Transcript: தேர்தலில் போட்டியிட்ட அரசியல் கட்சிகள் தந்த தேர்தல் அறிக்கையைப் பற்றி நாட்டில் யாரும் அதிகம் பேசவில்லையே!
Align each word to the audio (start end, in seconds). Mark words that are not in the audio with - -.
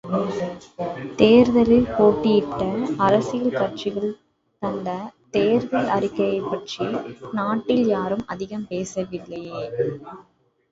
தேர்தலில் 1.19 1.91
போட்டியிட்ட 1.91 2.61
அரசியல் 2.99 3.53
கட்சிகள் 3.53 4.09
தந்த 4.61 4.97
தேர்தல் 5.31 5.89
அறிக்கையைப் 5.89 6.49
பற்றி 6.49 6.89
நாட்டில் 7.33 7.85
யாரும் 7.87 8.27
அதிகம் 8.27 8.67
பேசவில்லையே! 8.69 9.63